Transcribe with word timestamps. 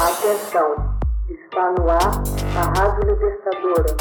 Atenção, 0.00 0.96
está 1.28 1.72
no 1.72 1.90
ar 1.90 1.98
a 2.56 2.80
Rádio 2.80 3.10
Libertadora. 3.10 3.96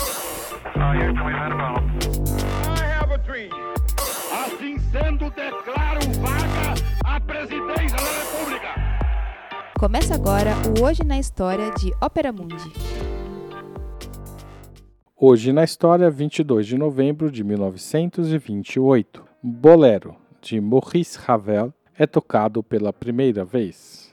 Assim 4.31 4.77
sendo, 4.91 5.31
declaro 5.31 5.99
vaga 6.21 6.75
a 7.03 7.19
presidência 7.19 7.97
da 7.97 8.11
República. 8.11 8.75
Começa 9.79 10.13
agora 10.13 10.51
o 10.77 10.85
Hoje 10.85 11.03
na 11.03 11.17
História 11.17 11.71
de 11.71 11.91
Ópera 11.99 12.31
Mundi. 12.31 12.71
Hoje 15.19 15.51
na 15.51 15.63
História, 15.63 16.11
22 16.11 16.67
de 16.67 16.77
novembro 16.77 17.31
de 17.31 17.43
1928. 17.43 19.25
Bolero, 19.41 20.15
de 20.39 20.61
Maurice 20.61 21.17
Ravel, 21.17 21.73
é 21.97 22.05
tocado 22.05 22.61
pela 22.61 22.93
primeira 22.93 23.43
vez. 23.43 24.06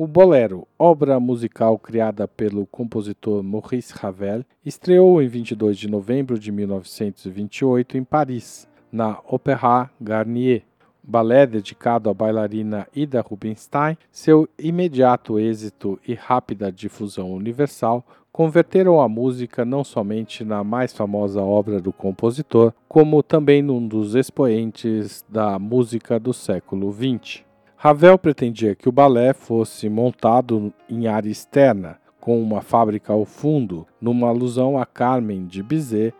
O 0.00 0.06
Bolero, 0.06 0.64
obra 0.78 1.18
musical 1.18 1.76
criada 1.76 2.28
pelo 2.28 2.64
compositor 2.66 3.42
Maurice 3.42 3.92
Ravel, 3.92 4.44
estreou 4.64 5.20
em 5.20 5.26
22 5.26 5.76
de 5.76 5.90
novembro 5.90 6.38
de 6.38 6.52
1928 6.52 7.98
em 7.98 8.04
Paris, 8.04 8.68
na 8.92 9.18
Opéra 9.26 9.90
Garnier. 10.00 10.62
Balé 11.02 11.48
dedicado 11.48 12.08
à 12.08 12.14
bailarina 12.14 12.86
Ida 12.94 13.20
Rubinstein, 13.20 13.98
seu 14.12 14.48
imediato 14.56 15.36
êxito 15.36 15.98
e 16.06 16.14
rápida 16.14 16.70
difusão 16.70 17.32
universal 17.32 18.06
converteram 18.30 19.00
a 19.00 19.08
música 19.08 19.64
não 19.64 19.82
somente 19.82 20.44
na 20.44 20.62
mais 20.62 20.92
famosa 20.92 21.42
obra 21.42 21.80
do 21.80 21.92
compositor, 21.92 22.72
como 22.88 23.20
também 23.20 23.62
num 23.62 23.84
dos 23.88 24.14
expoentes 24.14 25.24
da 25.28 25.58
música 25.58 26.20
do 26.20 26.32
século 26.32 26.92
XX. 26.92 27.47
Ravel 27.80 28.18
pretendia 28.18 28.74
que 28.74 28.88
o 28.88 28.92
balé 28.92 29.32
fosse 29.32 29.88
montado 29.88 30.74
em 30.90 31.06
área 31.06 31.30
externa, 31.30 31.96
com 32.18 32.42
uma 32.42 32.60
fábrica 32.60 33.12
ao 33.12 33.24
fundo, 33.24 33.86
numa 34.00 34.26
alusão 34.26 34.76
a 34.76 34.84
Carmen 34.84 35.46
de 35.46 35.62
Bizet, 35.62 36.12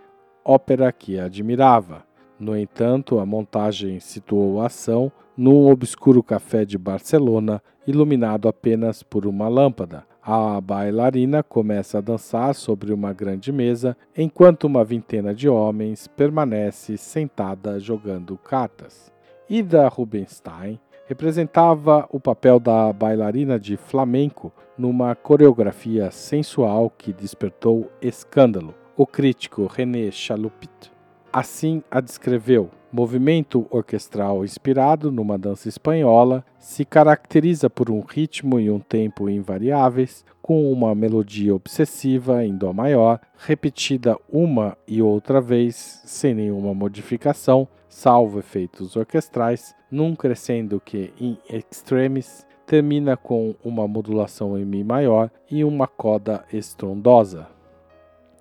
ópera 0.45 0.93
que 0.93 1.19
admirava. 1.19 2.05
No 2.39 2.57
entanto, 2.57 3.19
a 3.19 3.27
montagem 3.27 3.99
situou 3.99 4.61
a 4.61 4.67
ação 4.67 5.11
num 5.37 5.69
obscuro 5.69 6.23
café 6.23 6.65
de 6.65 6.79
Barcelona, 6.79 7.61
iluminado 7.85 8.47
apenas 8.47 9.03
por 9.03 9.27
uma 9.27 9.49
lâmpada. 9.49 10.05
A 10.23 10.61
bailarina 10.61 11.43
começa 11.43 11.99
a 11.99 12.01
dançar 12.01 12.55
sobre 12.55 12.93
uma 12.93 13.13
grande 13.13 13.51
mesa, 13.51 13.97
enquanto 14.17 14.63
uma 14.69 14.85
vintena 14.85 15.35
de 15.35 15.49
homens 15.49 16.07
permanece 16.07 16.97
sentada 16.97 17.81
jogando 17.81 18.39
cartas. 18.39 19.13
Ida 19.51 19.89
Rubinstein 19.89 20.79
representava 21.09 22.07
o 22.11 22.21
papel 22.21 22.61
da 22.61 22.93
bailarina 22.93 23.59
de 23.59 23.79
flamenco 23.79 24.53
numa 24.77 25.15
coreografia 25.15 26.11
sensual 26.11 26.91
que 26.91 27.15
despertou 27.15 27.91
escândalo. 28.01 28.75
O 28.95 29.07
crítico 29.07 29.67
René 29.67 30.11
Chalupit 30.11 30.93
assim 31.33 31.83
a 31.91 32.01
descreveu. 32.01 32.71
Movimento 32.91 33.67
orquestral 33.71 34.45
inspirado 34.45 35.13
numa 35.13 35.37
dança 35.37 35.69
espanhola, 35.69 36.43
se 36.59 36.87
caracteriza 36.87 37.69
por 37.69 37.91
um 37.91 38.01
ritmo 38.01 38.59
e 38.59 38.71
um 38.71 38.81
tempo 38.81 39.29
invariáveis, 39.29 40.25
com 40.41 40.73
uma 40.73 40.95
melodia 40.95 41.55
obsessiva 41.55 42.43
em 42.45 42.57
Dó 42.57 42.73
maior, 42.73 43.21
repetida 43.37 44.17
uma 44.27 44.77
e 44.87 45.03
outra 45.03 45.39
vez, 45.39 46.01
sem 46.07 46.33
nenhuma 46.33 46.73
modificação, 46.73 47.69
salvo 47.99 48.39
efeitos 48.39 48.95
orquestrais, 48.95 49.75
num 49.91 50.15
crescendo 50.15 50.81
que, 50.81 51.13
em 51.21 51.37
extremis, 51.51 52.47
termina 52.65 53.17
com 53.17 53.57
uma 53.65 53.89
modulação 53.89 54.57
em 54.57 54.65
Mi 54.65 54.85
maior 54.85 55.29
e 55.51 55.65
uma 55.65 55.89
coda 55.89 56.45
estrondosa. 56.53 57.49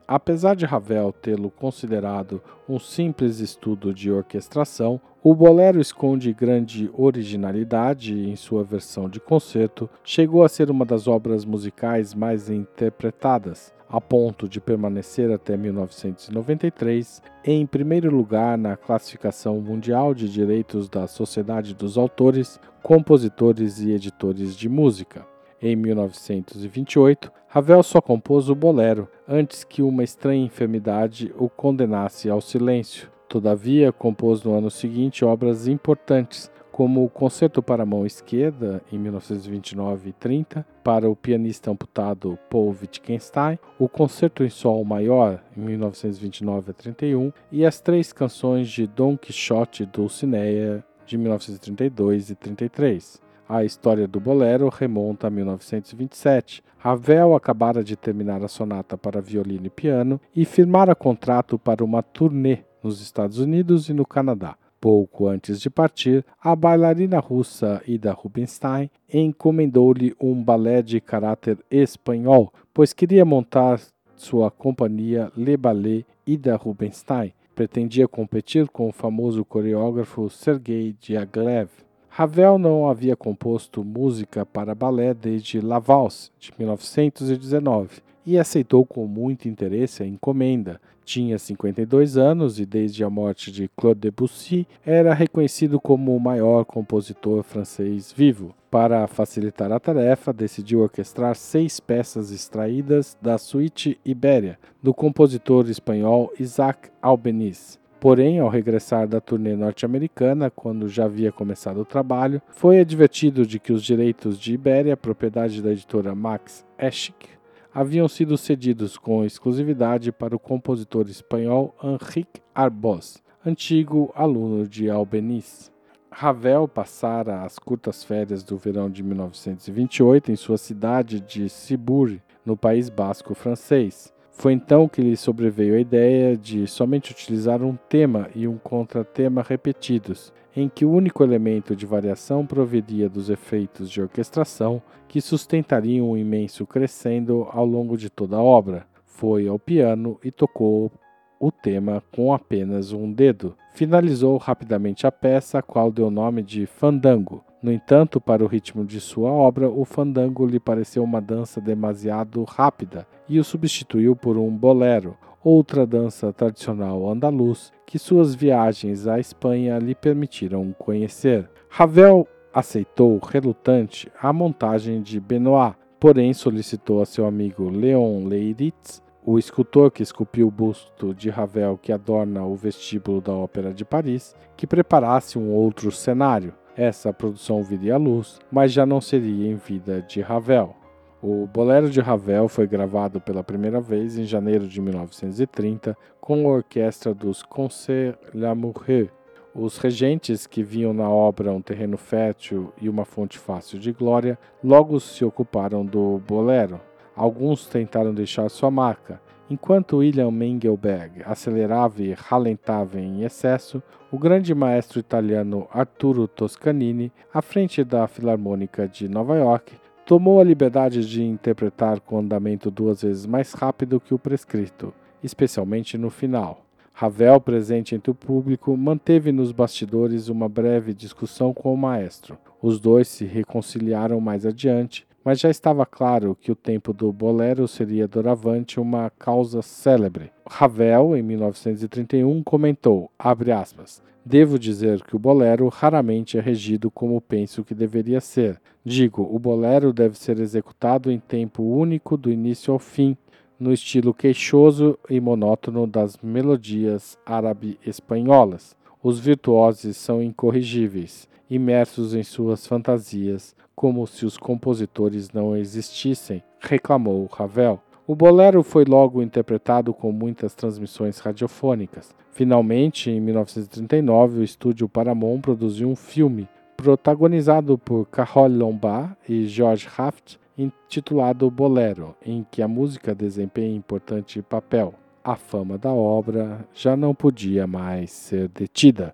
Apesar 0.08 0.56
de 0.56 0.66
Ravel 0.66 1.12
tê-lo 1.12 1.52
considerado 1.52 2.42
um 2.70 2.80
simples 2.80 3.42
estudo 3.42 3.94
de 3.94 4.10
orquestração, 4.10 5.02
o 5.22 5.36
bolero 5.36 5.82
esconde 5.82 6.32
grande 6.32 6.90
originalidade 6.94 8.14
em 8.18 8.34
sua 8.38 8.64
versão 8.64 9.10
de 9.10 9.20
concerto, 9.20 9.90
chegou 10.06 10.46
a 10.46 10.50
ser 10.50 10.72
uma 10.72 10.86
das 10.86 11.10
obras 11.10 11.44
musicais 11.44 12.14
mais 12.14 12.50
interpretadas, 12.50 13.74
a 13.90 14.00
ponto 14.00 14.48
de 14.48 14.62
permanecer 14.62 15.30
até 15.30 15.58
1993 15.58 17.22
em 17.44 17.66
primeiro 17.66 18.10
lugar 18.16 18.58
na 18.58 18.78
classificação 18.78 19.60
mundial 19.60 20.14
de 20.14 20.30
direitos 20.30 20.88
da 20.88 21.06
Sociedade 21.06 21.76
dos 21.76 21.98
Autores, 21.98 22.58
Compositores 22.82 23.82
e 23.82 23.92
Editores 23.92 24.56
de 24.56 24.70
Música. 24.70 25.26
Em 25.62 25.76
1928, 25.76 27.32
Ravel 27.48 27.82
só 27.82 28.00
compôs 28.00 28.50
o 28.50 28.56
bolero, 28.56 29.08
antes 29.28 29.64
que 29.64 29.82
uma 29.82 30.04
estranha 30.04 30.46
enfermidade 30.46 31.34
o 31.38 31.50
condenasse 31.50 32.30
ao 32.30 32.42
silêncio. 32.42 33.10
Todavia, 33.28 33.92
compôs 33.92 34.44
no 34.44 34.54
ano 34.54 34.70
seguinte 34.70 35.26
obras 35.26 35.68
importantes, 35.68 36.52
como 36.72 37.04
o 37.04 37.10
Concerto 37.10 37.64
para 37.64 37.82
a 37.82 37.86
Mão 37.88 38.06
Esquerda, 38.06 38.84
em 38.92 39.00
1929 39.00 40.10
e 40.10 40.14
30, 40.14 40.64
para 40.84 41.10
o 41.10 41.16
pianista 41.16 41.72
amputado 41.72 42.38
Paul 42.52 42.76
Wittgenstein, 42.80 43.58
o 43.80 43.90
Concerto 43.90 44.44
em 44.44 44.50
Sol 44.50 44.86
Maior, 44.86 45.44
em 45.58 45.62
1929 45.62 46.70
a 46.70 46.74
31, 46.76 47.34
e 47.52 47.66
as 47.66 47.82
três 47.82 48.14
canções 48.14 48.70
de 48.70 48.86
Dom 48.86 49.18
Quixote 49.18 49.88
Dulcinea, 49.88 50.86
de 51.04 51.18
1932 51.18 52.30
e 52.30 52.36
33. 52.36 53.27
A 53.50 53.64
história 53.64 54.06
do 54.06 54.20
bolero 54.20 54.68
remonta 54.68 55.28
a 55.28 55.30
1927. 55.30 56.62
Ravel 56.78 57.34
acabara 57.34 57.82
de 57.82 57.96
terminar 57.96 58.44
a 58.44 58.50
sonata 58.50 58.98
para 58.98 59.22
violino 59.22 59.68
e 59.68 59.70
piano 59.70 60.20
e 60.36 60.44
firmara 60.44 60.94
contrato 60.94 61.58
para 61.58 61.84
uma 61.84 62.04
turnê 62.04 62.60
nos 62.84 63.02
Estados 63.02 63.40
Unidos 63.40 63.88
e 63.88 63.94
no 63.94 64.06
Canadá. 64.06 64.58
Pouco 64.82 65.28
antes 65.28 65.62
de 65.62 65.70
partir, 65.70 66.26
a 66.42 66.56
bailarina 66.56 67.20
russa 67.20 67.82
Ida 67.88 68.12
Rubinstein 68.12 68.92
encomendou-lhe 69.12 70.14
um 70.22 70.44
balé 70.44 70.82
de 70.82 71.00
caráter 71.00 71.58
espanhol, 71.72 72.54
pois 72.74 72.92
queria 72.92 73.24
montar 73.24 73.80
sua 74.16 74.52
companhia 74.52 75.32
Le 75.38 75.56
Ballet 75.56 76.06
Ida 76.26 76.56
Rubinstein. 76.58 77.34
Pretendia 77.56 78.08
competir 78.08 78.68
com 78.68 78.90
o 78.90 78.94
famoso 78.94 79.44
coreógrafo 79.46 80.30
Sergei 80.30 80.94
Diaghilev. 81.00 81.87
Ravel 82.18 82.58
não 82.58 82.90
havia 82.90 83.16
composto 83.16 83.84
música 83.84 84.44
para 84.44 84.74
balé 84.74 85.14
desde 85.14 85.62
La 85.62 85.78
Valse, 85.78 86.32
de 86.40 86.52
1919, 86.58 88.02
e 88.26 88.40
aceitou 88.40 88.84
com 88.84 89.06
muito 89.06 89.48
interesse 89.48 90.02
a 90.02 90.08
encomenda. 90.08 90.82
Tinha 91.06 91.38
52 91.38 92.18
anos 92.18 92.60
e, 92.60 92.66
desde 92.66 93.04
a 93.04 93.10
morte 93.12 93.52
de 93.52 93.70
Claude 93.78 94.00
Debussy, 94.00 94.66
era 94.84 95.14
reconhecido 95.14 95.80
como 95.80 96.16
o 96.16 96.20
maior 96.20 96.66
compositor 96.66 97.44
francês 97.44 98.12
vivo. 98.12 98.52
Para 98.72 99.06
facilitar 99.06 99.72
a 99.72 99.80
tarefa, 99.80 100.34
decidiu 100.34 100.80
orquestrar 100.80 101.36
seis 101.36 101.80
peças 101.80 102.32
extraídas 102.32 103.16
da 103.22 103.38
Suite 103.38 104.00
Ibéria, 104.04 104.58
do 104.82 104.92
compositor 104.92 105.70
espanhol 105.70 106.34
Isaac 106.40 106.90
Albeniz. 107.00 107.78
Porém, 108.08 108.40
ao 108.40 108.48
regressar 108.48 109.06
da 109.06 109.20
turnê 109.20 109.54
norte-americana, 109.54 110.50
quando 110.50 110.88
já 110.88 111.04
havia 111.04 111.30
começado 111.30 111.82
o 111.82 111.86
trabalho, 111.86 112.42
foi 112.48 112.80
advertido 112.80 113.46
de 113.46 113.60
que 113.60 113.74
os 113.74 113.84
direitos 113.84 114.40
de 114.40 114.54
Ibéria, 114.54 114.96
propriedade 114.96 115.62
da 115.62 115.74
editora 115.74 116.16
Max 116.16 116.66
Eschik, 116.80 117.28
haviam 117.74 118.08
sido 118.08 118.38
cedidos 118.38 118.98
com 118.98 119.26
exclusividade 119.26 120.14
para 120.14 120.34
o 120.34 120.40
compositor 120.40 121.10
espanhol 121.10 121.76
Enrique 121.84 122.42
Arbós, 122.56 123.22
antigo 123.46 124.10
aluno 124.16 124.66
de 124.66 124.90
Albeniz. 124.90 125.70
Ravel 126.10 126.66
passara 126.66 127.44
as 127.44 127.60
curtas 127.60 128.06
férias 128.06 128.42
do 128.42 128.56
verão 128.56 128.90
de 128.90 129.04
1928 129.04 130.32
em 130.32 130.38
sua 130.38 130.58
cidade 130.58 131.20
de 131.20 131.50
Cibourg, 131.50 132.22
no 132.46 132.56
País 132.56 132.88
Basco 132.88 133.36
francês. 133.36 134.16
Foi 134.38 134.54
então 134.54 134.88
que 134.88 135.02
lhe 135.02 135.18
sobreveio 135.18 135.74
a 135.74 135.80
ideia 135.80 136.38
de 136.38 136.68
somente 136.68 137.12
utilizar 137.12 137.64
um 137.64 137.76
tema 137.90 138.30
e 138.36 138.48
um 138.48 138.56
contratema 138.56 139.42
repetidos, 139.42 140.32
em 140.56 140.70
que 140.70 140.86
o 140.86 140.92
único 140.92 141.24
elemento 141.24 141.76
de 141.76 141.88
variação 141.88 142.46
proviria 142.46 143.10
dos 143.10 143.32
efeitos 143.32 143.90
de 143.90 144.00
orquestração 144.00 144.80
que 145.08 145.22
sustentariam 145.22 146.12
um 146.12 146.18
imenso 146.18 146.68
crescendo 146.68 147.48
ao 147.52 147.66
longo 147.66 147.98
de 147.98 148.12
toda 148.12 148.36
a 148.36 148.44
obra. 148.44 148.86
Foi 149.06 149.48
ao 149.48 149.58
piano 149.58 150.20
e 150.24 150.30
tocou 150.30 150.92
o 151.40 151.52
tema 151.52 152.04
com 152.12 152.32
apenas 152.32 152.92
um 152.92 153.12
dedo. 153.12 153.56
Finalizou 153.74 154.38
rapidamente 154.38 155.08
a 155.08 155.12
peça, 155.12 155.58
a 155.58 155.64
qual 155.64 155.92
deu 155.92 156.08
o 156.08 156.12
nome 156.12 156.44
de 156.44 156.68
Fandango. 156.68 157.47
No 157.68 157.74
entanto, 157.74 158.22
para 158.22 158.46
o 158.46 158.48
ritmo 158.48 158.86
de 158.86 159.02
sua 159.02 159.30
obra, 159.30 159.70
o 159.70 159.84
fandango 159.84 160.46
lhe 160.46 160.58
pareceu 160.58 161.04
uma 161.04 161.20
dança 161.20 161.60
demasiado 161.60 162.42
rápida 162.46 163.06
e 163.28 163.42
o 163.42 163.44
substituiu 163.44 164.16
por 164.16 164.38
um 164.38 164.50
bolero, 164.50 165.18
outra 165.44 165.86
dança 165.86 166.32
tradicional 166.32 167.10
andaluz 167.10 167.74
que 167.86 168.00
suas 168.00 168.34
viagens 168.34 169.06
à 169.06 169.20
Espanha 169.20 169.78
lhe 169.80 169.94
permitiram 169.94 170.74
conhecer. 170.80 171.50
Ravel 171.68 172.26
aceitou, 172.54 173.20
relutante, 173.20 174.10
a 174.18 174.32
montagem 174.32 175.02
de 175.02 175.20
Benoit, 175.20 175.76
porém 176.00 176.34
solicitou 176.34 177.02
a 177.02 177.06
seu 177.06 177.26
amigo 177.26 177.70
Leon 177.70 178.24
Leiritz, 178.28 179.04
o 179.26 179.38
escultor 179.38 179.92
que 179.92 180.02
esculpiu 180.02 180.48
o 180.48 180.52
busto 180.52 181.14
de 181.14 181.30
Ravel 181.30 181.78
que 181.78 181.92
adorna 181.92 182.46
o 182.46 182.56
vestíbulo 182.56 183.20
da 183.20 183.34
Ópera 183.34 183.74
de 183.74 183.84
Paris, 183.84 184.34
que 184.56 184.66
preparasse 184.66 185.38
um 185.38 185.52
outro 185.52 185.92
cenário. 185.92 186.54
Essa 186.78 187.12
produção 187.12 187.64
viria 187.64 187.96
à 187.96 187.98
luz, 187.98 188.40
mas 188.52 188.72
já 188.72 188.86
não 188.86 189.02
seria 189.02 189.50
em 189.50 189.56
vida 189.56 190.00
de 190.00 190.22
Ravel. 190.22 190.76
O 191.24 191.48
Bolero 191.48 191.90
de 191.90 192.00
Ravel 192.00 192.48
foi 192.48 192.68
gravado 192.68 193.20
pela 193.20 193.44
primeira 193.44 193.82
vez 193.82 194.16
em 194.16 194.26
janeiro 194.26 194.68
de 194.68 194.80
1930 194.80 195.98
com 196.22 196.48
a 196.48 196.54
orquestra 196.54 197.16
dos 197.16 197.42
Concerts 197.42 198.32
Lamoureux. 198.32 199.10
Os 199.56 199.80
regentes, 199.80 200.46
que 200.46 200.62
viam 200.62 200.94
na 200.94 201.10
obra 201.10 201.52
um 201.52 201.64
terreno 201.64 201.98
fértil 201.98 202.72
e 202.80 202.88
uma 202.88 203.06
fonte 203.06 203.40
fácil 203.40 203.80
de 203.80 203.92
glória, 203.92 204.38
logo 204.64 205.00
se 205.00 205.26
ocuparam 205.26 205.84
do 205.84 206.22
bolero. 206.28 206.80
Alguns 207.16 207.66
tentaram 207.66 208.14
deixar 208.14 208.48
sua 208.50 208.70
marca. 208.70 209.20
Enquanto 209.50 209.98
William 209.98 210.30
Mengelberg 210.30 211.22
acelerava 211.26 212.04
e 212.04 212.12
ralentava 212.12 213.00
em 213.00 213.24
excesso, 213.24 213.82
o 214.12 214.20
grande 214.20 214.54
maestro 214.54 215.00
italiano 215.00 215.68
Arturo 215.72 216.28
Toscanini, 216.28 217.12
à 217.34 217.42
frente 217.42 217.82
da 217.82 218.08
Filarmônica 218.08 218.90
de 218.90 219.08
Nova 219.08 219.38
York, 219.38 219.74
tomou 220.06 220.42
a 220.42 220.44
liberdade 220.44 221.08
de 221.08 221.24
interpretar 221.24 222.02
com 222.02 222.20
andamento 222.20 222.70
duas 222.70 223.02
vezes 223.04 223.26
mais 223.26 223.54
rápido 223.54 224.02
que 224.02 224.14
o 224.14 224.20
prescrito, 224.20 224.94
especialmente 225.24 225.98
no 225.98 226.10
final. 226.10 226.66
Ravel, 226.92 227.40
presente 227.40 227.96
entre 227.96 228.12
o 228.12 228.16
público, 228.16 228.76
manteve 228.76 229.32
nos 229.32 229.54
bastidores 229.54 230.28
uma 230.28 230.50
breve 230.50 230.94
discussão 230.94 231.54
com 231.54 231.74
o 231.74 231.78
maestro. 231.78 232.38
Os 232.62 232.80
dois 232.80 233.08
se 233.08 233.24
reconciliaram 233.24 234.20
mais 234.20 234.46
adiante, 234.46 235.08
mas 235.28 235.42
já 235.42 235.50
estava 235.50 235.86
claro 235.86 236.38
que 236.40 236.54
o 236.54 236.56
tempo 236.56 236.94
do 236.94 237.12
bolero 237.12 237.68
seria 237.68 238.08
doravante 238.08 238.80
uma 238.80 239.10
causa 239.10 239.62
célebre. 239.62 240.32
Ravel, 240.50 241.18
em 241.18 241.22
1931, 241.22 242.42
comentou, 242.44 243.12
aspas, 243.20 244.02
Devo 244.26 244.58
dizer 244.58 245.04
que 245.04 245.18
o 245.18 245.20
bolero 245.20 245.68
raramente 245.68 246.38
é 246.38 246.42
regido 246.42 246.90
como 246.90 247.20
penso 247.20 247.66
que 247.66 247.76
deveria 247.76 248.22
ser. 248.22 248.58
Digo, 248.86 249.22
o 249.30 249.38
bolero 249.38 249.92
deve 249.92 250.18
ser 250.18 250.40
executado 250.40 251.12
em 251.12 251.20
tempo 251.20 251.62
único 251.62 252.16
do 252.16 252.32
início 252.32 252.72
ao 252.72 252.80
fim, 252.80 253.18
no 253.60 253.74
estilo 253.74 254.14
queixoso 254.14 254.98
e 255.10 255.20
monótono 255.20 255.86
das 255.86 256.16
melodias 256.24 257.18
árabe-espanholas. 257.26 258.78
Os 259.04 259.20
virtuosos 259.20 259.98
são 259.98 260.24
incorrigíveis, 260.24 261.28
imersos 261.50 262.14
em 262.14 262.24
suas 262.24 262.66
fantasias, 262.66 263.54
como 263.78 264.08
se 264.08 264.26
os 264.26 264.40
compositores 264.40 265.30
não 265.32 265.56
existissem, 265.56 266.42
reclamou 266.60 267.28
Ravel. 267.32 267.80
O 268.08 268.16
bolero 268.16 268.64
foi 268.64 268.84
logo 268.84 269.22
interpretado 269.22 269.94
com 269.94 270.12
muitas 270.12 270.56
transmissões 270.56 271.20
radiofônicas. 271.20 272.10
Finalmente, 272.32 273.12
em 273.12 273.22
1939, 273.22 274.40
o 274.40 274.44
estúdio 274.44 274.90
Paramount 274.90 275.42
produziu 275.42 275.88
um 275.88 275.96
filme 275.96 276.50
protagonizado 276.76 277.78
por 277.78 278.08
Carole 278.08 278.58
Lombard 278.58 279.16
e 279.30 279.46
George 279.46 279.88
Raft, 279.88 280.38
intitulado 280.58 281.52
Bolero, 281.52 282.16
em 282.26 282.44
que 282.50 282.64
a 282.64 282.68
música 282.68 283.14
desempenha 283.14 283.76
importante 283.76 284.42
papel. 284.42 284.96
A 285.24 285.36
fama 285.36 285.78
da 285.78 285.92
obra 285.92 286.66
já 286.74 286.98
não 286.98 287.14
podia 287.14 287.68
mais 287.68 288.10
ser 288.10 288.48
detida. 288.48 289.14